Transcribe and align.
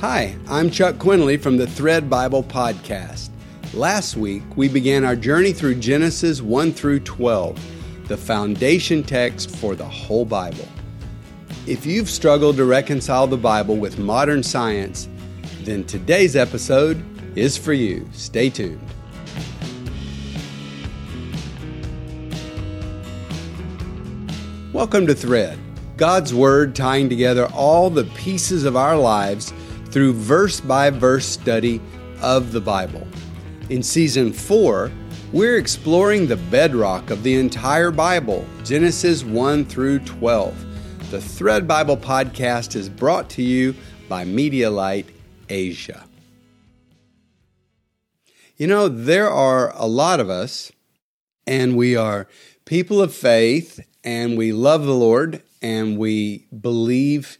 Hi, 0.00 0.34
I'm 0.48 0.70
Chuck 0.70 0.98
Quinley 0.98 1.36
from 1.36 1.58
the 1.58 1.66
Thread 1.66 2.08
Bible 2.08 2.42
Podcast. 2.42 3.28
Last 3.74 4.16
week, 4.16 4.42
we 4.56 4.66
began 4.66 5.04
our 5.04 5.14
journey 5.14 5.52
through 5.52 5.74
Genesis 5.74 6.40
1 6.40 6.72
through 6.72 7.00
12, 7.00 8.08
the 8.08 8.16
foundation 8.16 9.02
text 9.02 9.54
for 9.56 9.74
the 9.74 9.84
whole 9.84 10.24
Bible. 10.24 10.66
If 11.66 11.84
you've 11.84 12.08
struggled 12.08 12.56
to 12.56 12.64
reconcile 12.64 13.26
the 13.26 13.36
Bible 13.36 13.76
with 13.76 13.98
modern 13.98 14.42
science, 14.42 15.06
then 15.64 15.84
today's 15.84 16.34
episode 16.34 17.04
is 17.36 17.58
for 17.58 17.74
you. 17.74 18.08
Stay 18.12 18.48
tuned. 18.48 18.80
Welcome 24.72 25.06
to 25.08 25.14
Thread, 25.14 25.58
God's 25.98 26.32
Word 26.32 26.74
tying 26.74 27.10
together 27.10 27.48
all 27.52 27.90
the 27.90 28.04
pieces 28.04 28.64
of 28.64 28.76
our 28.76 28.96
lives 28.96 29.52
through 29.90 30.12
verse 30.12 30.60
by 30.60 30.90
verse 30.90 31.26
study 31.26 31.80
of 32.20 32.52
the 32.52 32.60
Bible. 32.60 33.06
In 33.68 33.82
season 33.82 34.32
four, 34.32 34.90
we're 35.32 35.58
exploring 35.58 36.26
the 36.26 36.36
bedrock 36.36 37.10
of 37.10 37.22
the 37.22 37.36
entire 37.36 37.90
Bible, 37.90 38.44
Genesis 38.64 39.24
1 39.24 39.64
through 39.64 40.00
12. 40.00 41.10
The 41.10 41.20
Thread 41.20 41.66
Bible 41.66 41.96
podcast 41.96 42.74
is 42.74 42.88
brought 42.88 43.30
to 43.30 43.42
you 43.42 43.74
by 44.08 44.24
Medialight 44.24 45.06
Asia. 45.48 46.04
You 48.56 48.66
know, 48.66 48.88
there 48.88 49.30
are 49.30 49.72
a 49.76 49.86
lot 49.86 50.20
of 50.20 50.28
us, 50.28 50.70
and 51.46 51.76
we 51.76 51.96
are 51.96 52.28
people 52.64 53.00
of 53.00 53.14
faith, 53.14 53.80
and 54.04 54.36
we 54.36 54.52
love 54.52 54.84
the 54.84 54.94
Lord, 54.94 55.42
and 55.62 55.96
we 55.96 56.46
believe 56.60 57.38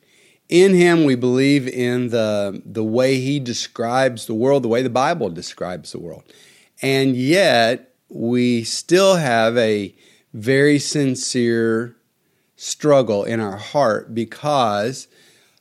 in 0.51 0.75
him 0.75 1.05
we 1.05 1.15
believe 1.15 1.67
in 1.67 2.09
the 2.09 2.61
the 2.67 2.85
way 2.85 3.19
he 3.19 3.41
describes 3.41 4.27
the 4.27 4.35
world 4.35 4.63
the 4.63 4.69
way 4.69 4.83
the 4.83 4.91
bible 4.91 5.31
describes 5.31 5.93
the 5.93 5.99
world. 5.99 6.25
And 6.83 7.17
yet 7.17 7.95
we 8.09 8.65
still 8.65 9.17
have 9.17 9.57
a 9.57 9.95
very 10.35 10.79
sincere 10.79 11.97
struggle 12.57 13.25
in 13.25 13.41
our 13.41 13.57
heart 13.57 14.15
because 14.15 15.09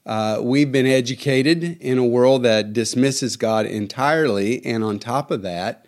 uh, 0.05 0.39
we've 0.41 0.71
been 0.71 0.87
educated 0.87 1.63
in 1.79 1.97
a 1.97 2.05
world 2.05 2.43
that 2.43 2.73
dismisses 2.73 3.37
God 3.37 3.65
entirely, 3.65 4.65
and 4.65 4.83
on 4.83 4.97
top 4.97 5.29
of 5.29 5.43
that, 5.43 5.85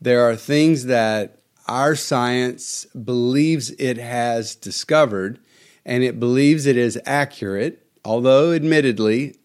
there 0.00 0.22
are 0.28 0.36
things 0.36 0.84
that 0.84 1.38
our 1.66 1.94
science 1.94 2.84
believes 2.86 3.70
it 3.72 3.96
has 3.96 4.54
discovered, 4.54 5.38
and 5.84 6.04
it 6.04 6.20
believes 6.20 6.66
it 6.66 6.76
is 6.76 7.00
accurate, 7.06 7.83
although 8.04 8.52
admittedly, 8.52 9.36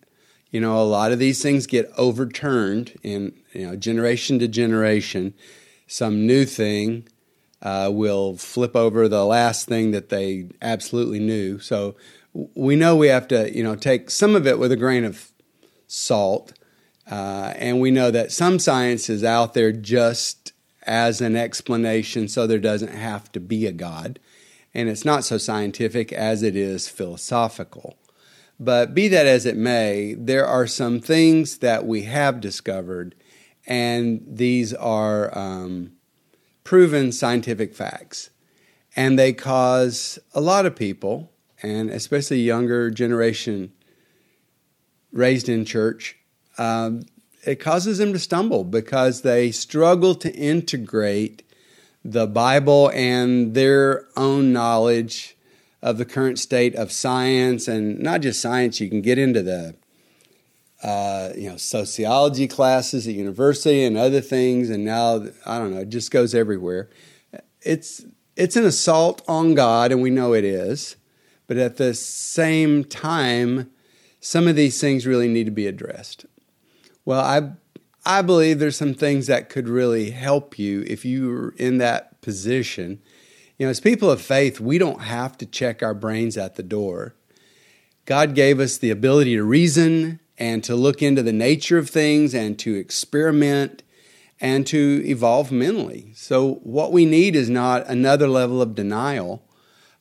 you 0.52 0.60
know, 0.60 0.82
a 0.82 0.84
lot 0.84 1.12
of 1.12 1.20
these 1.20 1.42
things 1.42 1.68
get 1.68 1.92
overturned 1.98 2.98
in, 3.04 3.34
you 3.54 3.68
know, 3.68 3.76
generation 3.76 4.40
to 4.40 4.48
generation. 4.48 5.34
Some 5.88 6.26
new 6.26 6.46
thing 6.46 7.08
uh, 7.62 7.90
will 7.92 8.36
flip 8.38 8.76
over 8.76 9.08
the 9.08 9.26
last 9.26 9.68
thing 9.68 9.92
that 9.92 10.10
they 10.10 10.48
absolutely 10.62 11.20
knew. 11.20 11.60
So 11.60 11.96
we 12.34 12.76
know 12.76 12.96
we 12.96 13.08
have 13.08 13.28
to, 13.30 13.56
you 13.56 13.64
know, 13.64 13.76
take 13.76 14.10
some 14.10 14.36
of 14.36 14.48
it 14.48 14.60
with 14.60 14.72
a 14.72 14.78
grain 14.78 15.04
of 15.04 15.32
salt. 15.88 16.54
Uh, 17.10 17.54
and 17.56 17.80
we 17.80 17.92
know 17.92 18.12
that 18.12 18.32
some 18.32 18.60
science 18.60 19.10
is 19.10 19.23
out 19.23 19.54
there 19.54 19.72
just 19.72 20.54
as 20.84 21.22
an 21.22 21.36
explanation 21.36 22.28
so 22.28 22.48
there 22.48 22.60
doesn't 22.60 22.94
have 22.94 23.32
to 23.32 23.40
be 23.40 23.66
a 23.66 23.72
God. 23.72 24.20
And 24.73 24.88
it's 24.90 25.06
not 25.06 25.23
so 25.23 25.38
scientific 25.38 26.14
as 26.14 26.44
it 26.44 26.56
is 26.56 26.88
philosophical. 26.88 27.98
But 28.60 28.94
be 28.94 29.08
that 29.08 29.26
as 29.26 29.46
it 29.46 29.56
may, 29.56 30.16
there 30.16 30.46
are 30.46 30.68
some 30.68 31.00
things 31.00 31.60
that 31.60 31.86
we 31.86 32.04
have 32.04 32.42
discovered, 32.42 33.16
and 33.66 34.22
these 34.28 34.74
are 34.74 35.36
um, 35.38 35.94
proven 36.66 37.11
scientific 37.11 37.73
facts. 37.73 38.32
And 38.95 39.17
they 39.17 39.32
cause 39.32 40.20
a 40.33 40.42
lot 40.42 40.66
of 40.66 40.76
people, 40.76 41.32
and 41.64 41.89
especially 41.89 42.42
younger 42.42 42.92
generation 42.92 43.72
raised 45.14 45.48
in 45.48 45.64
church, 45.64 46.17
um, 46.58 47.04
it 47.45 47.62
causes 47.62 48.00
them 48.00 48.12
to 48.12 48.20
stumble 48.20 48.66
because 48.66 49.22
they 49.22 49.52
struggle 49.52 50.16
to 50.16 50.33
integrate 50.36 51.44
the 52.04 52.28
Bible 52.28 52.92
and 52.94 53.54
their 53.54 54.06
own 54.17 54.52
knowledge 54.52 55.38
of 55.82 55.98
the 55.98 56.06
current 56.06 56.40
state 56.40 56.76
of 56.76 56.92
science 56.92 57.67
and 57.67 58.00
not 58.00 58.22
just 58.22 58.42
science. 58.42 58.80
You 58.80 58.90
can 58.90 59.02
get 59.02 59.17
into 59.17 59.42
the 59.42 59.76
uh, 60.84 61.32
you 61.36 61.50
know 61.50 61.58
sociology 61.58 62.48
classes 62.48 63.08
at 63.08 63.14
university 63.14 63.84
and 63.84 63.98
other 63.98 64.22
things, 64.22 64.70
and 64.70 64.86
now 64.86 65.26
I 65.45 65.58
don't 65.58 65.72
know. 65.72 65.82
It 65.82 65.89
just 65.89 66.12
goes 66.12 66.34
everywhere. 66.34 66.89
It's 67.62 68.06
it's 68.36 68.56
an 68.56 68.66
assault 68.66 69.22
on 69.28 69.54
God, 69.54 69.92
and 69.92 70.02
we 70.02 70.10
know 70.10 70.34
it 70.34 70.45
is. 70.45 70.95
But 71.48 71.58
at 71.58 71.78
the 71.78 71.95
same 71.95 72.84
time, 72.84 73.72
some 74.20 74.48
of 74.48 74.56
these 74.56 74.80
things 74.80 75.08
really 75.08 75.28
need 75.28 75.45
to 75.45 75.52
be 75.52 75.66
addressed. 75.66 76.26
Well, 77.06 77.22
I 77.22 77.54
I 78.06 78.22
believe 78.22 78.60
there's 78.60 78.78
some 78.78 78.94
things 78.94 79.28
that 79.28 79.50
could 79.50 79.68
really 79.68 80.12
help 80.12 80.58
you 80.58 80.84
if 80.88 81.04
you 81.04 81.32
are 81.32 81.54
in 81.58 81.78
that 81.80 82.22
position 82.22 83.02
you 83.59 83.65
know, 83.65 83.70
as 83.70 83.81
people 83.81 84.09
of 84.09 84.21
faith, 84.21 84.61
we 84.61 84.77
don't 84.77 85.02
have 85.02 85.37
to 85.37 85.45
check 85.45 85.83
our 85.83 85.93
brains 85.93 86.37
at 86.37 86.55
the 86.55 86.64
door. 86.64 87.14
God 88.05 88.33
gave 88.33 88.58
us 88.59 88.77
the 88.77 88.89
ability 88.89 89.36
to 89.36 89.43
reason 89.43 90.21
and 90.37 90.64
to 90.64 90.75
look 90.75 91.02
into 91.02 91.21
the 91.21 91.33
nature 91.33 91.77
of 91.77 91.89
things 91.89 92.33
and 92.33 92.58
to 92.59 92.73
experiment 92.75 93.83
and 94.39 94.65
to 94.67 95.03
evolve 95.05 95.52
mentally. 95.52 96.14
So, 96.15 96.55
what 96.64 96.93
we 96.93 97.05
need 97.05 97.36
is 97.36 97.49
not 97.49 97.86
another 97.87 98.30
level 98.30 98.61
of 98.61 98.75
denial 98.75 99.43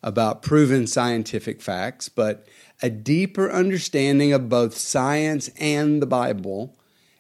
about 0.05 0.43
proven 0.43 0.87
scientific 0.87 1.61
facts, 1.61 2.09
but 2.09 2.47
a 2.81 2.89
deeper 2.89 3.51
understanding 3.51 4.33
of 4.33 4.49
both 4.49 4.77
science 4.77 5.51
and 5.59 6.01
the 6.01 6.07
Bible. 6.07 6.77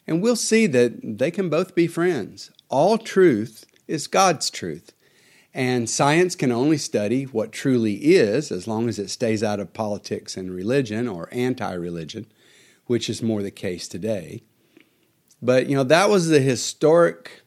And 0.06 0.22
we'll 0.22 0.36
see 0.36 0.68
that 0.68 1.18
they 1.18 1.32
can 1.32 1.50
both 1.50 1.74
be 1.74 1.88
friends. 1.88 2.52
All 2.68 2.96
truth 2.96 3.64
is 3.88 4.06
God's 4.06 4.48
truth. 4.50 4.92
And 5.58 5.90
science 5.90 6.36
can 6.36 6.52
only 6.52 6.78
study 6.78 7.24
what 7.24 7.50
truly 7.50 7.94
is 7.94 8.52
as 8.52 8.68
long 8.68 8.88
as 8.88 8.96
it 9.00 9.10
stays 9.10 9.42
out 9.42 9.58
of 9.58 9.72
politics 9.72 10.36
and 10.36 10.54
religion 10.54 11.08
or 11.08 11.28
anti 11.32 11.72
religion, 11.72 12.26
which 12.86 13.10
is 13.10 13.24
more 13.24 13.42
the 13.42 13.50
case 13.50 13.88
today. 13.88 14.44
But, 15.42 15.68
you 15.68 15.74
know, 15.74 15.82
that 15.82 16.10
was 16.10 16.28
the 16.28 16.38
historic 16.38 17.42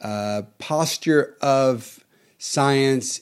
uh, 0.00 0.44
posture 0.56 1.36
of 1.42 2.02
science 2.38 3.20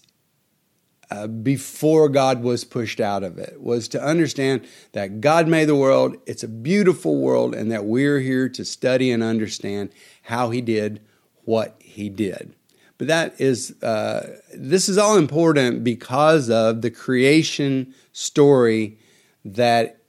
uh, 1.10 1.26
before 1.26 2.08
God 2.08 2.40
was 2.44 2.62
pushed 2.62 3.00
out 3.00 3.24
of 3.24 3.36
it, 3.36 3.60
was 3.60 3.88
to 3.88 4.00
understand 4.00 4.64
that 4.92 5.20
God 5.20 5.48
made 5.48 5.64
the 5.64 5.74
world, 5.74 6.18
it's 6.24 6.44
a 6.44 6.48
beautiful 6.48 7.20
world, 7.20 7.52
and 7.52 7.72
that 7.72 7.84
we're 7.84 8.20
here 8.20 8.48
to 8.48 8.64
study 8.64 9.10
and 9.10 9.24
understand 9.24 9.90
how 10.22 10.50
He 10.50 10.60
did 10.60 11.00
what 11.44 11.74
He 11.80 12.08
did. 12.08 12.54
But 13.02 13.08
that 13.08 13.40
is, 13.40 13.82
uh, 13.82 14.38
this 14.54 14.88
is 14.88 14.96
all 14.96 15.18
important 15.18 15.82
because 15.82 16.48
of 16.48 16.82
the 16.82 16.90
creation 16.92 17.94
story 18.12 18.96
that 19.44 20.04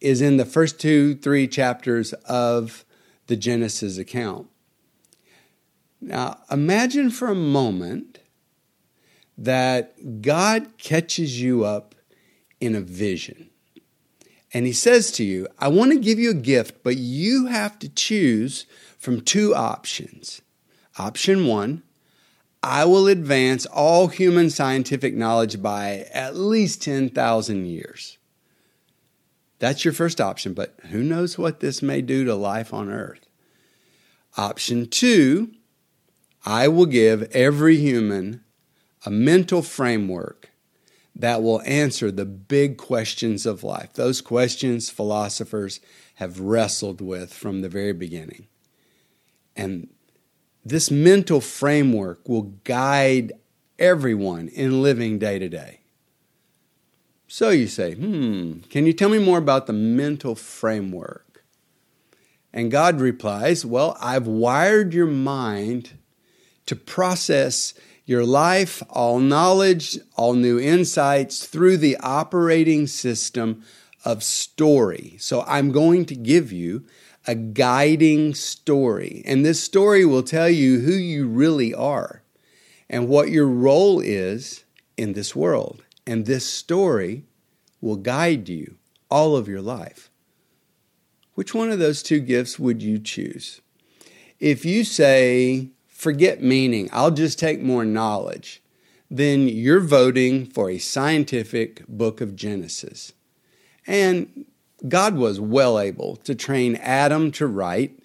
is 0.00 0.20
in 0.20 0.36
the 0.36 0.44
first 0.44 0.80
two, 0.80 1.14
three 1.14 1.46
chapters 1.46 2.12
of 2.24 2.84
the 3.28 3.36
Genesis 3.36 3.98
account. 3.98 4.48
Now, 6.00 6.40
imagine 6.50 7.10
for 7.10 7.28
a 7.28 7.36
moment 7.36 8.18
that 9.36 10.20
God 10.20 10.76
catches 10.76 11.40
you 11.40 11.64
up 11.64 11.94
in 12.60 12.74
a 12.74 12.80
vision. 12.80 13.48
And 14.52 14.66
he 14.66 14.72
says 14.72 15.12
to 15.12 15.24
you, 15.24 15.46
I 15.60 15.68
want 15.68 15.92
to 15.92 16.00
give 16.00 16.18
you 16.18 16.32
a 16.32 16.34
gift, 16.34 16.82
but 16.82 16.96
you 16.96 17.46
have 17.46 17.78
to 17.78 17.88
choose 17.88 18.66
from 18.98 19.20
two 19.20 19.54
options. 19.54 20.42
Option 20.98 21.46
one, 21.46 21.84
I 22.62 22.84
will 22.84 23.06
advance 23.06 23.66
all 23.66 24.08
human 24.08 24.50
scientific 24.50 25.14
knowledge 25.14 25.62
by 25.62 26.06
at 26.12 26.36
least 26.36 26.82
10,000 26.82 27.66
years. 27.66 28.18
That's 29.58 29.84
your 29.84 29.94
first 29.94 30.20
option, 30.20 30.54
but 30.54 30.78
who 30.90 31.02
knows 31.02 31.38
what 31.38 31.60
this 31.60 31.82
may 31.82 32.00
do 32.00 32.24
to 32.24 32.34
life 32.34 32.72
on 32.72 32.90
earth? 32.90 33.26
Option 34.36 34.88
two, 34.88 35.52
I 36.44 36.68
will 36.68 36.86
give 36.86 37.22
every 37.32 37.76
human 37.76 38.44
a 39.04 39.10
mental 39.10 39.62
framework 39.62 40.50
that 41.14 41.42
will 41.42 41.60
answer 41.62 42.12
the 42.12 42.24
big 42.24 42.76
questions 42.76 43.44
of 43.44 43.64
life. 43.64 43.92
Those 43.94 44.20
questions 44.20 44.90
philosophers 44.90 45.80
have 46.16 46.38
wrestled 46.40 47.00
with 47.00 47.32
from 47.32 47.60
the 47.60 47.68
very 47.68 47.92
beginning. 47.92 48.46
And 49.56 49.88
this 50.68 50.90
mental 50.90 51.40
framework 51.40 52.28
will 52.28 52.54
guide 52.64 53.32
everyone 53.78 54.48
in 54.48 54.82
living 54.82 55.18
day 55.18 55.38
to 55.38 55.48
day. 55.48 55.80
So 57.26 57.50
you 57.50 57.66
say, 57.66 57.94
hmm, 57.94 58.60
can 58.70 58.86
you 58.86 58.92
tell 58.92 59.10
me 59.10 59.18
more 59.18 59.38
about 59.38 59.66
the 59.66 59.72
mental 59.72 60.34
framework? 60.34 61.44
And 62.52 62.70
God 62.70 63.00
replies, 63.00 63.66
well, 63.66 63.96
I've 64.00 64.26
wired 64.26 64.94
your 64.94 65.06
mind 65.06 65.92
to 66.66 66.74
process 66.74 67.74
your 68.06 68.24
life, 68.24 68.82
all 68.88 69.18
knowledge, 69.18 69.98
all 70.16 70.32
new 70.32 70.58
insights 70.58 71.44
through 71.44 71.76
the 71.76 71.98
operating 71.98 72.86
system 72.86 73.62
of 74.04 74.22
story. 74.22 75.16
So 75.18 75.42
I'm 75.46 75.70
going 75.70 76.06
to 76.06 76.14
give 76.14 76.50
you 76.50 76.86
a 77.28 77.34
guiding 77.34 78.34
story. 78.34 79.22
And 79.26 79.44
this 79.44 79.62
story 79.62 80.06
will 80.06 80.22
tell 80.22 80.48
you 80.48 80.80
who 80.80 80.94
you 80.94 81.28
really 81.28 81.74
are 81.74 82.22
and 82.88 83.06
what 83.06 83.28
your 83.28 83.46
role 83.46 84.00
is 84.00 84.64
in 84.96 85.12
this 85.12 85.36
world. 85.36 85.84
And 86.06 86.24
this 86.24 86.46
story 86.46 87.24
will 87.82 87.96
guide 87.96 88.48
you 88.48 88.76
all 89.10 89.36
of 89.36 89.46
your 89.46 89.60
life. 89.60 90.10
Which 91.34 91.54
one 91.54 91.70
of 91.70 91.78
those 91.78 92.02
two 92.02 92.18
gifts 92.18 92.58
would 92.58 92.82
you 92.82 92.98
choose? 92.98 93.60
If 94.40 94.64
you 94.64 94.82
say, 94.82 95.68
forget 95.86 96.42
meaning, 96.42 96.88
I'll 96.92 97.10
just 97.10 97.38
take 97.38 97.60
more 97.60 97.84
knowledge, 97.84 98.62
then 99.10 99.48
you're 99.48 99.80
voting 99.80 100.46
for 100.46 100.70
a 100.70 100.78
scientific 100.78 101.86
book 101.86 102.22
of 102.22 102.34
Genesis. 102.34 103.12
And 103.86 104.46
God 104.86 105.16
was 105.16 105.40
well 105.40 105.78
able 105.78 106.16
to 106.16 106.34
train 106.34 106.76
Adam 106.76 107.32
to 107.32 107.46
write, 107.46 107.98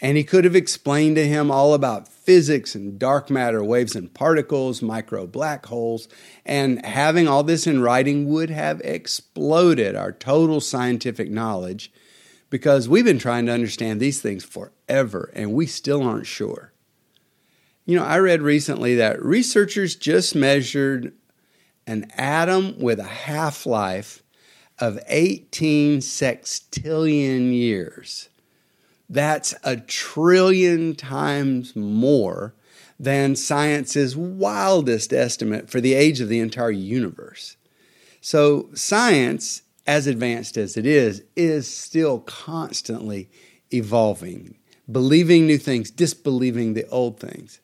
and 0.00 0.16
he 0.16 0.24
could 0.24 0.44
have 0.44 0.56
explained 0.56 1.16
to 1.16 1.26
him 1.26 1.50
all 1.50 1.74
about 1.74 2.08
physics 2.08 2.74
and 2.74 2.98
dark 2.98 3.30
matter, 3.30 3.62
waves 3.62 3.94
and 3.94 4.12
particles, 4.12 4.80
micro 4.80 5.26
black 5.26 5.66
holes, 5.66 6.08
and 6.44 6.84
having 6.84 7.28
all 7.28 7.42
this 7.42 7.66
in 7.66 7.82
writing 7.82 8.28
would 8.28 8.50
have 8.50 8.80
exploded 8.80 9.94
our 9.94 10.12
total 10.12 10.60
scientific 10.60 11.30
knowledge 11.30 11.92
because 12.48 12.88
we've 12.88 13.04
been 13.04 13.18
trying 13.18 13.46
to 13.46 13.52
understand 13.52 14.00
these 14.00 14.20
things 14.20 14.44
forever 14.44 15.30
and 15.34 15.52
we 15.52 15.66
still 15.66 16.02
aren't 16.02 16.26
sure. 16.26 16.72
You 17.84 17.96
know, 17.96 18.04
I 18.04 18.18
read 18.18 18.42
recently 18.42 18.96
that 18.96 19.22
researchers 19.22 19.94
just 19.96 20.34
measured 20.34 21.12
an 21.86 22.10
atom 22.16 22.78
with 22.80 22.98
a 22.98 23.04
half 23.04 23.66
life 23.66 24.22
of 24.78 24.98
18 25.08 25.98
sextillion 26.00 27.52
years. 27.52 28.28
That's 29.08 29.54
a 29.62 29.76
trillion 29.76 30.94
times 30.94 31.76
more 31.76 32.54
than 32.98 33.36
science's 33.36 34.16
wildest 34.16 35.12
estimate 35.12 35.70
for 35.70 35.80
the 35.80 35.94
age 35.94 36.20
of 36.20 36.28
the 36.28 36.40
entire 36.40 36.70
universe. 36.70 37.56
So, 38.20 38.70
science, 38.74 39.62
as 39.86 40.06
advanced 40.06 40.56
as 40.56 40.76
it 40.76 40.86
is, 40.86 41.22
is 41.36 41.68
still 41.68 42.20
constantly 42.20 43.28
evolving, 43.72 44.56
believing 44.90 45.46
new 45.46 45.58
things, 45.58 45.90
disbelieving 45.90 46.74
the 46.74 46.88
old 46.88 47.20
things. 47.20 47.60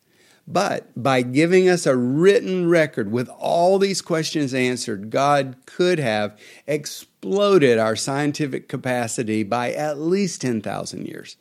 But 0.46 0.90
by 1.00 1.22
giving 1.22 1.68
us 1.68 1.86
a 1.86 1.96
written 1.96 2.68
record 2.68 3.12
with 3.12 3.28
all 3.38 3.78
these 3.78 4.02
questions 4.02 4.52
answered, 4.52 5.10
God 5.10 5.56
could 5.66 5.98
have 5.98 6.38
exploded 6.66 7.78
our 7.78 7.94
scientific 7.94 8.68
capacity 8.68 9.44
by 9.44 9.72
at 9.72 9.98
least 9.98 10.40
10,000 10.40 11.06
years. 11.06 11.36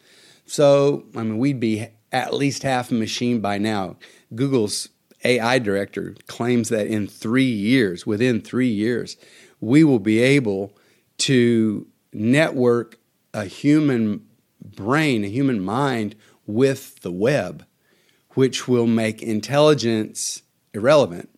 So, 0.45 1.05
I 1.15 1.23
mean, 1.23 1.39
we'd 1.39 1.59
be 1.59 1.87
at 2.11 2.33
least 2.33 2.63
half 2.63 2.91
a 2.91 2.93
machine 2.93 3.39
by 3.39 3.57
now. 3.57 3.97
Google's 4.35 4.89
AI 5.23 5.59
director 5.59 6.15
claims 6.27 6.69
that 6.69 6.87
in 6.87 7.07
three 7.07 7.43
years, 7.43 8.05
within 8.05 8.41
three 8.41 8.67
years, 8.67 9.17
we 9.59 9.83
will 9.83 9.99
be 9.99 10.19
able 10.19 10.75
to 11.19 11.87
network 12.13 12.97
a 13.33 13.45
human 13.45 14.25
brain, 14.63 15.23
a 15.23 15.27
human 15.27 15.61
mind 15.61 16.15
with 16.45 16.99
the 17.01 17.11
web 17.11 17.65
which 18.33 18.67
will 18.67 18.87
make 18.87 19.21
intelligence 19.21 20.41
irrelevant 20.73 21.29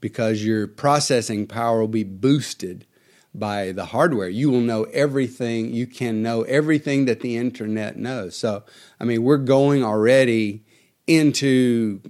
because 0.00 0.44
your 0.44 0.66
processing 0.66 1.46
power 1.46 1.80
will 1.80 1.88
be 1.88 2.04
boosted 2.04 2.86
by 3.34 3.72
the 3.72 3.86
hardware. 3.86 4.28
You 4.28 4.50
will 4.50 4.60
know 4.60 4.84
everything, 4.84 5.72
you 5.72 5.86
can 5.86 6.22
know 6.22 6.42
everything 6.42 7.04
that 7.06 7.20
the 7.20 7.36
internet 7.36 7.96
knows. 7.96 8.36
So, 8.36 8.64
I 9.00 9.04
mean, 9.04 9.22
we're 9.22 9.38
going 9.38 9.84
already 9.84 10.64
into 11.06 12.00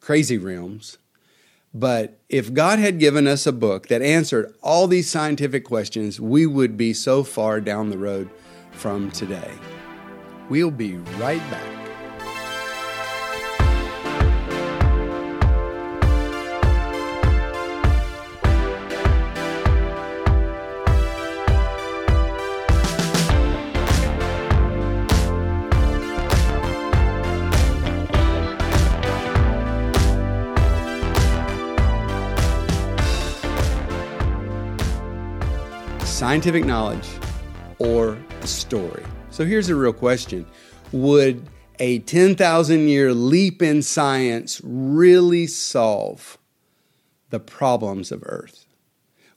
crazy 0.00 0.38
realms. 0.38 0.98
But 1.74 2.20
if 2.28 2.52
God 2.52 2.78
had 2.78 2.98
given 2.98 3.26
us 3.26 3.46
a 3.46 3.52
book 3.52 3.88
that 3.88 4.02
answered 4.02 4.54
all 4.62 4.86
these 4.86 5.08
scientific 5.08 5.64
questions, 5.64 6.20
we 6.20 6.46
would 6.46 6.76
be 6.76 6.92
so 6.92 7.24
far 7.24 7.60
down 7.60 7.88
the 7.88 7.98
road 7.98 8.28
from 8.72 9.10
today. 9.10 9.52
We'll 10.50 10.70
be 10.70 10.96
right 11.18 11.40
back. 11.50 11.81
Scientific 36.32 36.64
knowledge 36.64 37.06
or 37.78 38.16
a 38.40 38.46
story? 38.46 39.04
So 39.28 39.44
here's 39.44 39.68
a 39.68 39.74
real 39.74 39.92
question 39.92 40.46
Would 40.90 41.46
a 41.78 41.98
10,000 41.98 42.88
year 42.88 43.12
leap 43.12 43.60
in 43.60 43.82
science 43.82 44.58
really 44.64 45.46
solve 45.46 46.38
the 47.28 47.38
problems 47.38 48.10
of 48.10 48.22
Earth? 48.24 48.64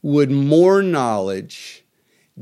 Would 0.03 0.31
more 0.31 0.81
knowledge 0.81 1.83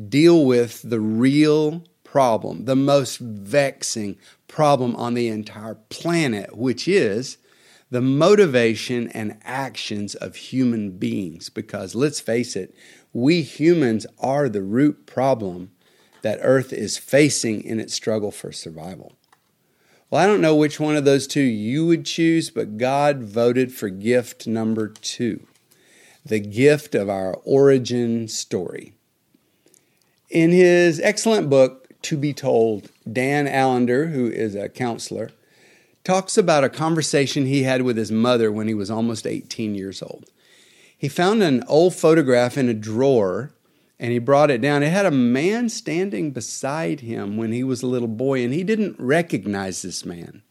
deal 0.07 0.45
with 0.45 0.83
the 0.87 0.99
real 0.99 1.83
problem, 2.03 2.65
the 2.65 2.75
most 2.75 3.17
vexing 3.17 4.17
problem 4.47 4.95
on 4.97 5.15
the 5.15 5.29
entire 5.29 5.79
planet, 5.89 6.55
which 6.55 6.87
is 6.87 7.39
the 7.89 8.01
motivation 8.01 9.07
and 9.07 9.39
actions 9.43 10.13
of 10.13 10.35
human 10.35 10.91
beings? 10.91 11.49
Because 11.49 11.95
let's 11.95 12.19
face 12.19 12.55
it, 12.55 12.75
we 13.13 13.43
humans 13.43 14.07
are 14.19 14.49
the 14.49 14.63
root 14.63 15.05
problem 15.05 15.71
that 16.23 16.39
Earth 16.41 16.73
is 16.73 16.97
facing 16.97 17.63
in 17.63 17.79
its 17.79 17.93
struggle 17.93 18.31
for 18.31 18.51
survival. 18.51 19.13
Well, 20.09 20.21
I 20.21 20.27
don't 20.27 20.41
know 20.41 20.55
which 20.55 20.79
one 20.79 20.95
of 20.95 21.05
those 21.05 21.27
two 21.27 21.41
you 21.41 21.85
would 21.85 22.05
choose, 22.05 22.49
but 22.49 22.77
God 22.77 23.23
voted 23.23 23.71
for 23.71 23.89
gift 23.89 24.47
number 24.47 24.87
two 24.87 25.45
the 26.25 26.39
gift 26.39 26.95
of 26.95 27.09
our 27.09 27.33
origin 27.43 28.29
story. 28.29 28.93
In 30.29 30.51
his 30.51 31.01
excellent 31.01 31.49
book, 31.49 31.89
To 32.03 32.15
Be 32.15 32.31
Told, 32.31 32.89
Dan 33.11 33.45
Allender, 33.45 34.07
who 34.07 34.27
is 34.27 34.55
a 34.55 34.69
counselor, 34.69 35.31
talks 36.05 36.37
about 36.37 36.63
a 36.63 36.69
conversation 36.69 37.45
he 37.45 37.63
had 37.63 37.81
with 37.81 37.97
his 37.97 38.09
mother 38.09 38.53
when 38.53 38.69
he 38.69 38.73
was 38.73 38.89
almost 38.89 39.27
18 39.27 39.75
years 39.75 40.01
old 40.01 40.29
he 41.03 41.09
found 41.09 41.43
an 41.43 41.65
old 41.67 41.93
photograph 41.93 42.57
in 42.57 42.69
a 42.69 42.73
drawer 42.73 43.53
and 43.99 44.13
he 44.13 44.19
brought 44.19 44.49
it 44.49 44.61
down. 44.61 44.83
It 44.83 44.89
had 44.93 45.05
a 45.05 45.11
man 45.11 45.67
standing 45.67 46.31
beside 46.31 47.01
him 47.01 47.35
when 47.35 47.51
he 47.51 47.61
was 47.61 47.83
a 47.83 47.87
little 47.87 48.07
boy, 48.07 48.41
and 48.41 48.53
he 48.53 48.63
didn't 48.63 48.95
recognize 48.97 49.81
this 49.81 50.05
man. 50.05 50.43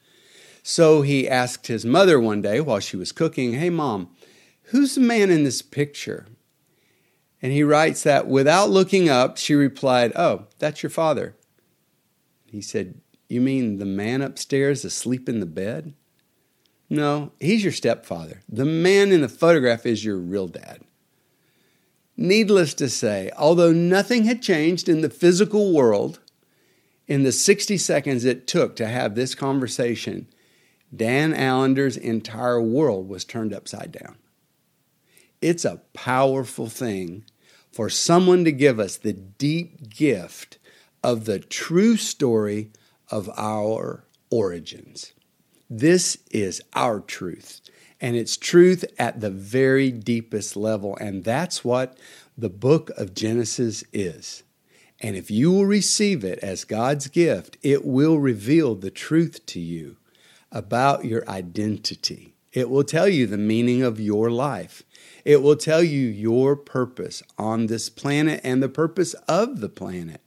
So 0.62 1.00
he 1.00 1.26
asked 1.26 1.68
his 1.68 1.86
mother 1.86 2.20
one 2.20 2.42
day 2.42 2.60
while 2.60 2.80
she 2.80 2.98
was 2.98 3.12
cooking, 3.12 3.54
Hey, 3.54 3.70
mom, 3.70 4.10
who's 4.64 4.94
the 4.94 5.00
man 5.00 5.30
in 5.30 5.42
this 5.42 5.62
picture? 5.62 6.26
And 7.40 7.50
he 7.50 7.62
writes 7.62 8.02
that 8.02 8.26
without 8.26 8.68
looking 8.68 9.08
up, 9.08 9.38
she 9.38 9.54
replied, 9.54 10.12
Oh, 10.16 10.48
that's 10.58 10.82
your 10.82 10.90
father. 10.90 11.34
He 12.44 12.60
said, 12.60 13.00
You 13.26 13.40
mean 13.40 13.78
the 13.78 13.86
man 13.86 14.20
upstairs 14.20 14.84
asleep 14.84 15.30
in 15.30 15.40
the 15.40 15.46
bed? 15.46 15.94
No, 16.92 17.32
he's 17.40 17.62
your 17.62 17.72
stepfather. 17.72 18.42
The 18.50 18.66
man 18.66 19.12
in 19.12 19.22
the 19.22 19.28
photograph 19.30 19.86
is 19.86 20.04
your 20.04 20.18
real 20.18 20.46
dad. 20.46 20.82
Needless 22.18 22.74
to 22.74 22.90
say, 22.90 23.30
although 23.34 23.72
nothing 23.72 24.24
had 24.24 24.42
changed 24.42 24.90
in 24.90 25.00
the 25.00 25.08
physical 25.08 25.72
world 25.72 26.20
in 27.08 27.22
the 27.22 27.32
60 27.32 27.78
seconds 27.78 28.26
it 28.26 28.46
took 28.46 28.76
to 28.76 28.86
have 28.86 29.14
this 29.14 29.34
conversation, 29.34 30.26
Dan 30.94 31.32
Allender's 31.32 31.96
entire 31.96 32.60
world 32.60 33.08
was 33.08 33.24
turned 33.24 33.54
upside 33.54 33.92
down. 33.92 34.16
It's 35.40 35.64
a 35.64 35.80
powerful 35.94 36.68
thing 36.68 37.24
for 37.72 37.88
someone 37.88 38.44
to 38.44 38.52
give 38.52 38.78
us 38.78 38.98
the 38.98 39.14
deep 39.14 39.88
gift 39.88 40.58
of 41.02 41.24
the 41.24 41.38
true 41.38 41.96
story 41.96 42.70
of 43.10 43.30
our 43.38 44.04
origins. 44.30 45.14
This 45.74 46.18
is 46.30 46.60
our 46.74 47.00
truth, 47.00 47.62
and 47.98 48.14
it's 48.14 48.36
truth 48.36 48.84
at 48.98 49.22
the 49.22 49.30
very 49.30 49.90
deepest 49.90 50.54
level. 50.54 50.98
And 50.98 51.24
that's 51.24 51.64
what 51.64 51.96
the 52.36 52.50
book 52.50 52.90
of 52.90 53.14
Genesis 53.14 53.82
is. 53.90 54.42
And 55.00 55.16
if 55.16 55.30
you 55.30 55.50
will 55.50 55.64
receive 55.64 56.24
it 56.24 56.38
as 56.40 56.66
God's 56.66 57.08
gift, 57.08 57.56
it 57.62 57.86
will 57.86 58.18
reveal 58.18 58.74
the 58.74 58.90
truth 58.90 59.46
to 59.46 59.60
you 59.60 59.96
about 60.50 61.06
your 61.06 61.26
identity. 61.26 62.34
It 62.52 62.68
will 62.68 62.84
tell 62.84 63.08
you 63.08 63.26
the 63.26 63.38
meaning 63.38 63.82
of 63.82 63.98
your 63.98 64.30
life. 64.30 64.82
It 65.24 65.40
will 65.40 65.56
tell 65.56 65.82
you 65.82 66.06
your 66.06 66.54
purpose 66.54 67.22
on 67.38 67.68
this 67.68 67.88
planet 67.88 68.42
and 68.44 68.62
the 68.62 68.68
purpose 68.68 69.14
of 69.26 69.60
the 69.60 69.70
planet. 69.70 70.20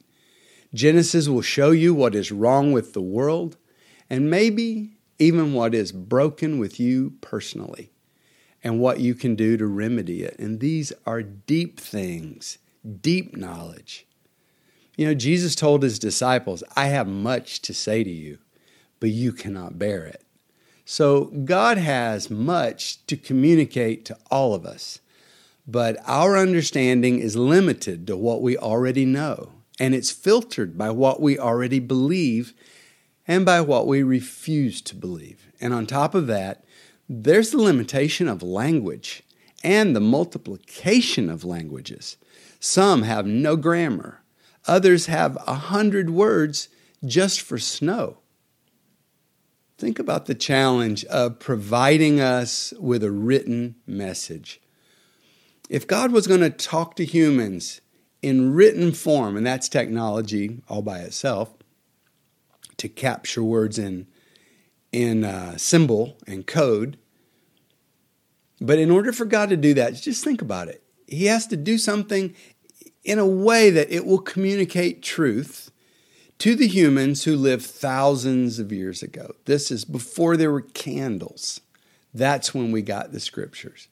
Genesis 0.73 1.29
will 1.29 1.43
show 1.43 1.69
you 1.69 1.93
what 1.93 2.15
is 2.15 2.31
wrong 2.31 2.71
with 2.71 2.93
the 2.93 3.01
world 3.03 3.57
and 4.09 4.27
maybe 4.27 4.95
even 5.19 5.53
what 5.53 5.73
is 5.73 5.91
broken 5.91 6.59
with 6.59 6.79
you 6.79 7.13
personally 7.21 7.91
and 8.63 8.79
what 8.79 8.99
you 8.99 9.13
can 9.13 9.35
do 9.35 9.57
to 9.57 9.65
remedy 9.67 10.23
it. 10.23 10.37
And 10.39 10.59
these 10.59 10.91
are 11.05 11.21
deep 11.21 11.79
things, 11.79 12.57
deep 13.01 13.37
knowledge. 13.37 14.05
You 14.97 15.07
know, 15.07 15.13
Jesus 15.13 15.55
told 15.55 15.83
his 15.83 15.99
disciples, 15.99 16.63
I 16.75 16.87
have 16.87 17.07
much 17.07 17.61
to 17.63 17.73
say 17.73 18.03
to 18.03 18.09
you, 18.09 18.39
but 18.99 19.09
you 19.09 19.33
cannot 19.33 19.77
bear 19.77 20.05
it. 20.05 20.23
So 20.85 21.25
God 21.25 21.77
has 21.77 22.29
much 22.29 23.05
to 23.07 23.17
communicate 23.17 24.05
to 24.05 24.17
all 24.29 24.53
of 24.53 24.65
us, 24.65 24.99
but 25.67 25.97
our 26.05 26.37
understanding 26.37 27.19
is 27.19 27.35
limited 27.35 28.05
to 28.07 28.15
what 28.15 28.41
we 28.41 28.55
already 28.57 29.05
know, 29.05 29.51
and 29.79 29.95
it's 29.95 30.11
filtered 30.11 30.77
by 30.77 30.91
what 30.91 31.21
we 31.21 31.39
already 31.39 31.79
believe 31.79 32.53
and 33.27 33.45
by 33.45 33.61
what 33.61 33.87
we 33.87 34.03
refuse 34.03 34.81
to 34.81 34.95
believe. 34.95 35.51
And 35.59 35.73
on 35.73 35.85
top 35.85 36.13
of 36.13 36.27
that, 36.27 36.63
there's 37.07 37.51
the 37.51 37.61
limitation 37.61 38.27
of 38.27 38.43
language 38.43 39.23
and 39.63 39.95
the 39.95 40.01
multiplication 40.01 41.29
of 41.29 41.43
languages. 41.43 42.17
Some 42.59 43.03
have 43.03 43.25
no 43.25 43.55
grammar, 43.55 44.23
others 44.67 45.05
have 45.07 45.37
a 45.47 45.55
hundred 45.55 46.09
words 46.09 46.69
just 47.05 47.41
for 47.41 47.57
snow. 47.57 48.19
Think 49.77 49.99
about 49.99 50.25
the 50.25 50.35
challenge 50.35 51.03
of 51.05 51.39
providing 51.39 52.21
us 52.21 52.73
with 52.79 53.03
a 53.03 53.11
written 53.11 53.75
message. 53.85 54.61
If 55.69 55.85
God 55.85 56.11
was 56.11 56.27
going 56.27 56.41
to 56.41 56.49
talk 56.49 56.95
to 56.95 57.05
humans 57.05 57.81
in 58.21 58.53
written 58.53 58.93
form, 58.93 59.35
and 59.35 59.45
that's 59.45 59.67
technology 59.67 60.61
all 60.69 60.81
by 60.81 60.99
itself, 60.99 61.53
to 62.77 62.89
capture 62.89 63.43
words 63.43 63.77
in, 63.79 64.07
in 64.91 65.23
uh, 65.23 65.57
symbol 65.57 66.17
and 66.27 66.45
code. 66.45 66.97
But 68.61 68.79
in 68.79 68.91
order 68.91 69.11
for 69.11 69.25
God 69.25 69.49
to 69.49 69.57
do 69.57 69.73
that, 69.73 69.95
just 69.95 70.23
think 70.23 70.41
about 70.41 70.67
it. 70.67 70.83
He 71.07 71.25
has 71.25 71.47
to 71.47 71.57
do 71.57 71.77
something 71.77 72.33
in 73.03 73.19
a 73.19 73.27
way 73.27 73.69
that 73.69 73.91
it 73.91 74.05
will 74.05 74.19
communicate 74.19 75.03
truth 75.03 75.71
to 76.39 76.55
the 76.55 76.67
humans 76.67 77.23
who 77.23 77.35
lived 77.35 77.65
thousands 77.65 78.59
of 78.59 78.71
years 78.71 79.01
ago. 79.03 79.35
This 79.45 79.71
is 79.71 79.85
before 79.85 80.35
there 80.35 80.51
were 80.51 80.61
candles. 80.61 81.61
That's 82.13 82.53
when 82.53 82.71
we 82.71 82.81
got 82.81 83.11
the 83.11 83.19
scriptures. 83.19 83.87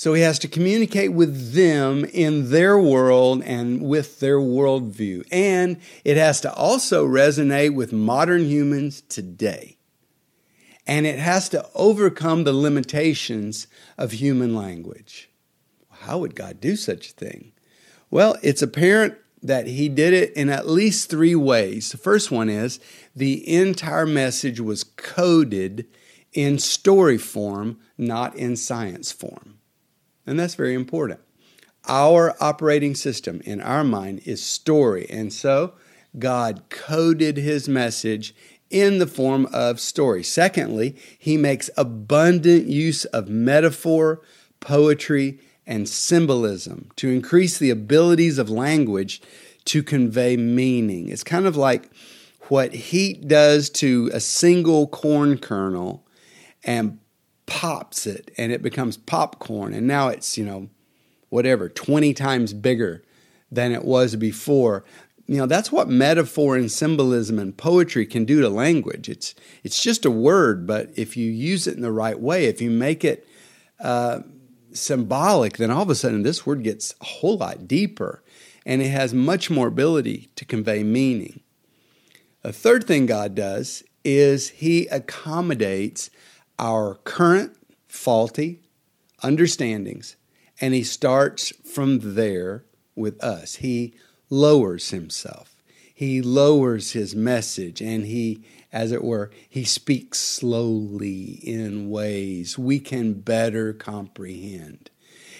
So 0.00 0.14
he 0.14 0.22
has 0.22 0.38
to 0.38 0.48
communicate 0.48 1.12
with 1.12 1.52
them 1.52 2.06
in 2.06 2.48
their 2.48 2.78
world 2.78 3.42
and 3.44 3.82
with 3.82 4.18
their 4.18 4.38
worldview. 4.38 5.26
And 5.30 5.76
it 6.04 6.16
has 6.16 6.40
to 6.40 6.54
also 6.54 7.06
resonate 7.06 7.74
with 7.74 7.92
modern 7.92 8.46
humans 8.46 9.02
today. 9.02 9.76
And 10.86 11.06
it 11.06 11.18
has 11.18 11.50
to 11.50 11.68
overcome 11.74 12.44
the 12.44 12.54
limitations 12.54 13.66
of 13.98 14.12
human 14.12 14.54
language. 14.54 15.28
How 15.90 16.16
would 16.16 16.34
God 16.34 16.62
do 16.62 16.76
such 16.76 17.10
a 17.10 17.12
thing? 17.12 17.52
Well, 18.10 18.38
it's 18.42 18.62
apparent 18.62 19.18
that 19.42 19.66
he 19.66 19.90
did 19.90 20.14
it 20.14 20.32
in 20.32 20.48
at 20.48 20.66
least 20.66 21.10
three 21.10 21.34
ways. 21.34 21.92
The 21.92 21.98
first 21.98 22.30
one 22.30 22.48
is 22.48 22.80
the 23.14 23.46
entire 23.54 24.06
message 24.06 24.60
was 24.60 24.82
coded 24.82 25.86
in 26.32 26.58
story 26.58 27.18
form, 27.18 27.78
not 27.98 28.34
in 28.34 28.56
science 28.56 29.12
form. 29.12 29.59
And 30.30 30.38
that's 30.38 30.54
very 30.54 30.74
important. 30.74 31.18
Our 31.88 32.36
operating 32.40 32.94
system 32.94 33.40
in 33.44 33.60
our 33.60 33.82
mind 33.82 34.22
is 34.24 34.40
story. 34.40 35.06
And 35.10 35.32
so 35.32 35.74
God 36.18 36.62
coded 36.68 37.36
his 37.36 37.68
message 37.68 38.32
in 38.70 38.98
the 38.98 39.08
form 39.08 39.48
of 39.52 39.80
story. 39.80 40.22
Secondly, 40.22 40.94
he 41.18 41.36
makes 41.36 41.68
abundant 41.76 42.68
use 42.68 43.06
of 43.06 43.28
metaphor, 43.28 44.20
poetry, 44.60 45.40
and 45.66 45.88
symbolism 45.88 46.90
to 46.94 47.08
increase 47.08 47.58
the 47.58 47.70
abilities 47.70 48.38
of 48.38 48.48
language 48.48 49.20
to 49.64 49.82
convey 49.82 50.36
meaning. 50.36 51.08
It's 51.08 51.24
kind 51.24 51.46
of 51.46 51.56
like 51.56 51.90
what 52.42 52.72
heat 52.72 53.26
does 53.26 53.68
to 53.70 54.10
a 54.14 54.20
single 54.20 54.86
corn 54.86 55.38
kernel 55.38 56.06
and 56.62 57.00
pops 57.50 58.06
it 58.06 58.30
and 58.38 58.52
it 58.52 58.62
becomes 58.62 58.96
popcorn 58.96 59.74
and 59.74 59.86
now 59.86 60.08
it's, 60.08 60.38
you 60.38 60.44
know, 60.44 60.70
whatever, 61.28 61.68
20 61.68 62.14
times 62.14 62.54
bigger 62.54 63.02
than 63.50 63.72
it 63.72 63.84
was 63.84 64.16
before. 64.16 64.84
You 65.26 65.36
know, 65.36 65.46
that's 65.46 65.70
what 65.70 65.88
metaphor 65.88 66.56
and 66.56 66.70
symbolism 66.70 67.38
and 67.38 67.56
poetry 67.56 68.06
can 68.06 68.24
do 68.24 68.40
to 68.40 68.48
language. 68.48 69.08
It's 69.08 69.34
it's 69.62 69.82
just 69.82 70.04
a 70.04 70.10
word, 70.10 70.66
but 70.66 70.90
if 70.96 71.16
you 71.16 71.30
use 71.30 71.66
it 71.66 71.74
in 71.74 71.82
the 71.82 71.92
right 71.92 72.18
way, 72.18 72.46
if 72.46 72.62
you 72.62 72.70
make 72.70 73.04
it 73.04 73.26
uh, 73.80 74.20
symbolic, 74.72 75.56
then 75.56 75.70
all 75.70 75.82
of 75.82 75.90
a 75.90 75.94
sudden 75.96 76.22
this 76.22 76.46
word 76.46 76.62
gets 76.62 76.94
a 77.00 77.04
whole 77.04 77.36
lot 77.36 77.66
deeper 77.66 78.22
and 78.64 78.80
it 78.80 78.88
has 78.88 79.12
much 79.12 79.50
more 79.50 79.66
ability 79.66 80.30
to 80.36 80.44
convey 80.44 80.84
meaning. 80.84 81.40
A 82.44 82.52
third 82.52 82.86
thing 82.86 83.06
God 83.06 83.34
does 83.34 83.82
is 84.04 84.50
He 84.50 84.86
accommodates 84.86 86.10
our 86.60 86.94
current 87.04 87.56
faulty 87.88 88.60
understandings 89.22 90.14
and 90.60 90.74
He 90.74 90.84
starts 90.84 91.52
from 91.64 92.14
there 92.14 92.64
with 92.94 93.22
us. 93.24 93.56
He 93.56 93.94
lowers 94.28 94.90
Himself. 94.90 95.60
He 96.00 96.22
lowers 96.22 96.92
his 96.92 97.14
message 97.14 97.82
and 97.82 98.06
he, 98.06 98.42
as 98.72 98.90
it 98.90 99.04
were, 99.04 99.30
he 99.46 99.64
speaks 99.64 100.18
slowly 100.18 101.32
in 101.42 101.90
ways 101.90 102.56
we 102.56 102.80
can 102.80 103.12
better 103.12 103.74
comprehend. 103.74 104.88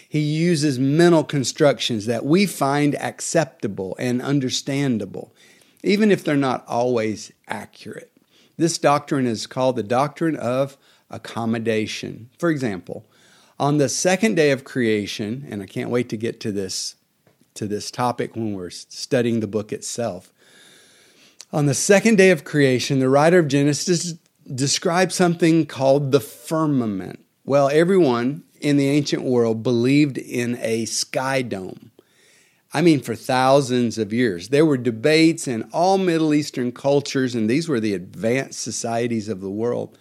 He 0.07 0.21
uses 0.21 0.79
mental 0.79 1.25
constructions 1.25 2.05
that 2.05 2.27
we 2.27 2.45
find 2.45 2.95
acceptable 2.97 3.97
and 3.99 4.21
understandable, 4.21 5.35
even 5.83 6.11
if 6.11 6.23
they're 6.23 6.37
not 6.37 6.63
always 6.69 7.33
accurate. 7.49 8.13
This 8.59 8.77
doctrine 8.77 9.27
is 9.27 9.47
called 9.47 9.77
the 9.77 9.83
doctrine 9.83 10.37
of 10.37 10.77
accommodation. 11.11 12.31
For 12.39 12.51
example, 12.51 13.07
on 13.59 13.79
the 13.79 13.89
second 13.89 14.37
day 14.37 14.51
of 14.51 14.65
creation, 14.65 15.47
and 15.51 15.63
I 15.63 15.67
can't 15.67 15.91
wait 15.91 16.09
to 16.11 16.17
get 16.17 16.41
to 16.41 16.53
this 16.53 16.97
to 17.55 17.67
this 17.67 17.91
topic 17.91 18.37
when 18.37 18.55
we're 18.55 18.71
studying 18.71 19.41
the 19.41 19.47
book 19.47 19.73
itself. 19.73 20.33
On 21.53 21.67
the 21.67 21.75
second 21.75 22.17
day 22.17 22.31
of 22.31 22.45
creation, 22.45 23.01
the 23.01 23.09
writer 23.09 23.41
of 23.41 23.49
Genesis 23.49 24.15
describes 24.55 25.17
something 25.17 25.67
called 25.67 26.13
the 26.13 26.21
firmament. 26.21 27.25
Well, 27.45 27.69
everyone 27.69 28.45
in 28.61 28.77
the 28.77 28.89
ancient 28.89 29.23
world 29.23 29.63
believed 29.63 30.17
in 30.17 30.59
a 30.61 30.85
sky 30.85 31.43
dome. 31.43 31.91
I 32.73 32.83
mean, 32.83 33.01
for 33.01 33.17
thousands 33.17 33.99
of 33.99 34.13
years. 34.13 34.51
There 34.51 34.65
were 34.65 34.77
debates 34.77 35.49
in 35.49 35.69
all 35.73 35.99
Middle 35.99 36.33
Eastern 36.33 36.71
cultures, 36.71 37.35
and 37.35 37.51
these 37.51 37.69
were 37.69 37.81
the 37.81 37.95
advanced 37.95 38.61
societies 38.61 39.29
of 39.29 39.41
the 39.41 39.51
world. 39.51 39.99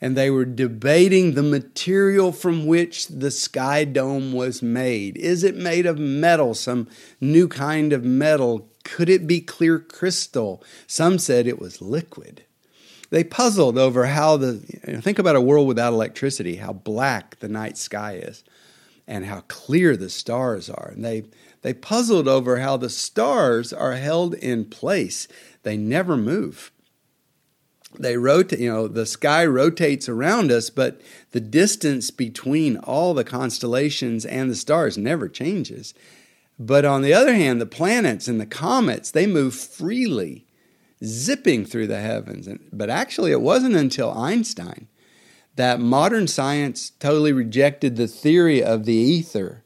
And 0.00 0.16
they 0.16 0.30
were 0.30 0.44
debating 0.44 1.34
the 1.34 1.42
material 1.42 2.30
from 2.30 2.66
which 2.66 3.08
the 3.08 3.32
sky 3.32 3.84
dome 3.84 4.32
was 4.32 4.62
made. 4.62 5.16
Is 5.16 5.42
it 5.42 5.56
made 5.56 5.86
of 5.86 5.98
metal, 5.98 6.54
some 6.54 6.88
new 7.20 7.48
kind 7.48 7.92
of 7.92 8.04
metal? 8.04 8.68
Could 8.84 9.08
it 9.08 9.26
be 9.26 9.40
clear 9.40 9.78
crystal? 9.78 10.62
Some 10.86 11.18
said 11.18 11.46
it 11.46 11.58
was 11.58 11.82
liquid. 11.82 12.44
They 13.10 13.24
puzzled 13.24 13.78
over 13.78 14.06
how 14.06 14.36
the, 14.36 14.62
you 14.86 14.92
know, 14.92 15.00
think 15.00 15.18
about 15.18 15.36
a 15.36 15.40
world 15.40 15.66
without 15.66 15.92
electricity, 15.92 16.56
how 16.56 16.72
black 16.72 17.40
the 17.40 17.48
night 17.48 17.76
sky 17.76 18.14
is 18.14 18.44
and 19.08 19.24
how 19.24 19.40
clear 19.48 19.96
the 19.96 20.10
stars 20.10 20.68
are. 20.68 20.90
And 20.94 21.04
they, 21.04 21.24
they 21.62 21.72
puzzled 21.72 22.28
over 22.28 22.58
how 22.58 22.76
the 22.76 22.90
stars 22.90 23.72
are 23.72 23.94
held 23.94 24.34
in 24.34 24.66
place, 24.66 25.26
they 25.62 25.76
never 25.76 26.16
move. 26.16 26.70
They 27.98 28.16
rotate, 28.16 28.58
you 28.58 28.70
know, 28.70 28.88
the 28.88 29.06
sky 29.06 29.46
rotates 29.46 30.08
around 30.08 30.50
us, 30.52 30.70
but 30.70 31.00
the 31.32 31.40
distance 31.40 32.10
between 32.10 32.76
all 32.78 33.14
the 33.14 33.24
constellations 33.24 34.24
and 34.24 34.50
the 34.50 34.56
stars 34.56 34.98
never 34.98 35.28
changes. 35.28 35.94
But 36.58 36.84
on 36.84 37.02
the 37.02 37.14
other 37.14 37.34
hand, 37.34 37.60
the 37.60 37.66
planets 37.66 38.28
and 38.28 38.40
the 38.40 38.46
comets, 38.46 39.10
they 39.10 39.26
move 39.26 39.54
freely, 39.54 40.44
zipping 41.04 41.64
through 41.64 41.86
the 41.86 42.00
heavens. 42.00 42.48
But 42.72 42.90
actually, 42.90 43.30
it 43.30 43.40
wasn't 43.40 43.76
until 43.76 44.10
Einstein 44.12 44.88
that 45.58 45.80
modern 45.80 46.28
science 46.28 46.90
totally 47.00 47.32
rejected 47.32 47.96
the 47.96 48.06
theory 48.06 48.62
of 48.62 48.84
the 48.84 48.94
ether 48.94 49.64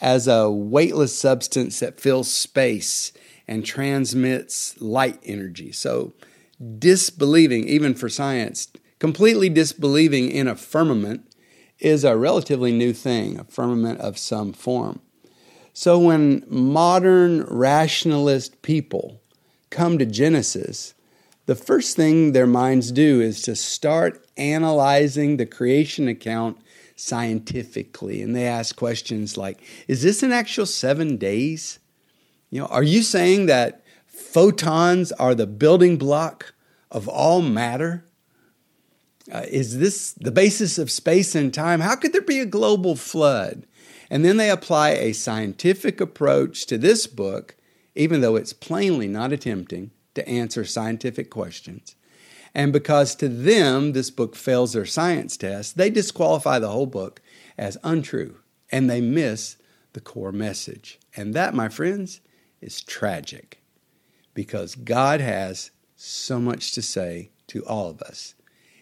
as 0.00 0.26
a 0.26 0.50
weightless 0.50 1.18
substance 1.18 1.78
that 1.80 2.00
fills 2.00 2.32
space 2.32 3.12
and 3.46 3.64
transmits 3.64 4.80
light 4.80 5.20
energy. 5.24 5.72
So, 5.72 6.14
disbelieving, 6.78 7.68
even 7.68 7.94
for 7.94 8.08
science, 8.08 8.68
completely 8.98 9.48
disbelieving 9.48 10.30
in 10.30 10.48
a 10.48 10.56
firmament 10.56 11.32
is 11.78 12.04
a 12.04 12.16
relatively 12.16 12.72
new 12.72 12.92
thing, 12.92 13.38
a 13.38 13.44
firmament 13.44 14.00
of 14.00 14.18
some 14.18 14.52
form. 14.52 15.00
So, 15.72 15.98
when 15.98 16.42
modern 16.48 17.42
rationalist 17.44 18.62
people 18.62 19.20
come 19.68 19.98
to 19.98 20.06
Genesis, 20.06 20.94
the 21.44 21.54
first 21.54 21.96
thing 21.96 22.32
their 22.32 22.46
minds 22.46 22.90
do 22.90 23.20
is 23.20 23.42
to 23.42 23.54
start 23.54 24.26
analyzing 24.36 25.36
the 25.36 25.46
creation 25.46 26.08
account 26.08 26.58
scientifically. 26.96 28.22
And 28.22 28.34
they 28.34 28.46
ask 28.46 28.74
questions 28.74 29.36
like 29.36 29.60
Is 29.86 30.02
this 30.02 30.22
an 30.22 30.32
actual 30.32 30.66
seven 30.66 31.16
days? 31.16 31.78
You 32.50 32.60
know, 32.60 32.66
are 32.66 32.82
you 32.82 33.02
saying 33.02 33.46
that 33.46 33.84
photons 34.26 35.12
are 35.12 35.34
the 35.34 35.46
building 35.46 35.96
block 35.96 36.54
of 36.90 37.08
all 37.08 37.40
matter? 37.40 38.04
Uh, 39.32 39.44
is 39.48 39.78
this 39.78 40.12
the 40.12 40.30
basis 40.30 40.78
of 40.78 40.90
space 40.90 41.34
and 41.34 41.52
time? 41.52 41.80
How 41.80 41.96
could 41.96 42.12
there 42.12 42.20
be 42.20 42.40
a 42.40 42.46
global 42.46 42.96
flood? 42.96 43.66
And 44.10 44.24
then 44.24 44.36
they 44.36 44.50
apply 44.50 44.90
a 44.90 45.12
scientific 45.12 46.00
approach 46.00 46.66
to 46.66 46.78
this 46.78 47.06
book, 47.06 47.56
even 47.94 48.20
though 48.20 48.36
it's 48.36 48.52
plainly 48.52 49.08
not 49.08 49.32
attempting 49.32 49.90
to 50.14 50.28
answer 50.28 50.64
scientific 50.64 51.30
questions. 51.30 51.96
And 52.54 52.72
because 52.72 53.14
to 53.16 53.28
them 53.28 53.92
this 53.92 54.10
book 54.10 54.36
fails 54.36 54.72
their 54.72 54.86
science 54.86 55.36
test, 55.36 55.76
they 55.76 55.90
disqualify 55.90 56.58
the 56.58 56.70
whole 56.70 56.86
book 56.86 57.20
as 57.58 57.78
untrue 57.82 58.36
and 58.70 58.88
they 58.88 59.00
miss 59.00 59.56
the 59.92 60.00
core 60.00 60.32
message. 60.32 60.98
And 61.16 61.34
that, 61.34 61.54
my 61.54 61.68
friends, 61.68 62.20
is 62.60 62.80
tragic 62.80 63.62
because 64.36 64.76
God 64.76 65.20
has 65.20 65.72
so 65.96 66.38
much 66.38 66.70
to 66.72 66.82
say 66.82 67.30
to 67.48 67.64
all 67.66 67.90
of 67.90 68.00
us. 68.02 68.36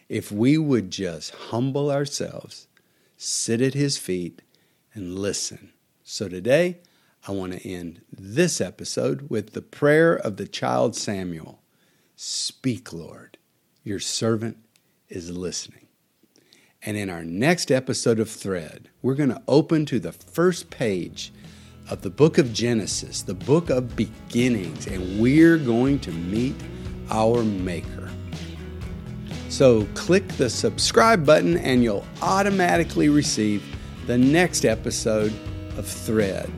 If 0.07 0.31
we 0.31 0.59
would 0.59 0.91
just 0.91 1.33
humble 1.33 1.89
ourselves, 1.89 2.67
sit 3.17 3.59
at 3.59 3.73
His 3.73 3.97
feet, 3.97 4.43
and 4.93 5.17
listen. 5.17 5.71
So 6.03 6.29
today, 6.29 6.77
I 7.27 7.31
want 7.31 7.53
to 7.53 7.67
end 7.67 8.01
this 8.11 8.61
episode 8.61 9.31
with 9.31 9.53
the 9.53 9.63
prayer 9.63 10.13
of 10.15 10.37
the 10.37 10.47
child 10.47 10.95
Samuel 10.95 11.63
Speak, 12.15 12.93
Lord 12.93 13.35
your 13.85 13.99
servant 13.99 14.57
is 15.07 15.29
listening. 15.29 15.87
And 16.81 16.97
in 16.97 17.09
our 17.09 17.23
next 17.23 17.71
episode 17.71 18.19
of 18.19 18.29
Thread, 18.29 18.89
we're 19.01 19.15
going 19.15 19.29
to 19.29 19.41
open 19.47 19.85
to 19.85 19.99
the 19.99 20.11
first 20.11 20.69
page 20.69 21.31
of 21.89 22.01
the 22.01 22.09
book 22.09 22.37
of 22.37 22.53
Genesis, 22.53 23.21
the 23.21 23.33
book 23.33 23.69
of 23.69 23.95
beginnings, 23.95 24.87
and 24.87 25.19
we're 25.19 25.57
going 25.57 25.99
to 25.99 26.11
meet 26.11 26.55
our 27.09 27.43
Maker. 27.43 28.09
So 29.49 29.85
click 29.93 30.27
the 30.29 30.49
subscribe 30.49 31.25
button 31.25 31.57
and 31.57 31.83
you'll 31.83 32.05
automatically 32.21 33.09
receive 33.09 33.63
the 34.07 34.17
next 34.17 34.65
episode 34.65 35.33
of 35.77 35.87
Thread. 35.87 36.51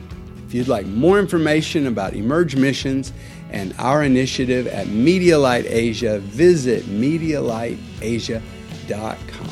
If 0.47 0.53
you'd 0.53 0.67
like 0.67 0.85
more 0.87 1.19
information 1.19 1.87
about 1.87 2.13
Emerge 2.13 2.55
Missions 2.55 3.11
and 3.51 3.75
our 3.77 4.03
initiative 4.03 4.67
at 4.67 4.87
Medialight 4.87 5.69
Asia, 5.69 6.19
visit 6.19 6.85
MedialightAsia.com. 6.85 9.49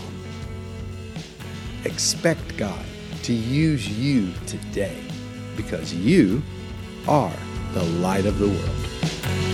Expect 1.84 2.58
God 2.58 2.86
to 3.24 3.34
use 3.34 3.88
you 3.88 4.34
today 4.48 5.04
because 5.55 5.93
you 5.93 6.41
are 7.07 7.33
the 7.74 7.83
light 7.83 8.25
of 8.25 8.39
the 8.39 8.47
world. 8.47 9.44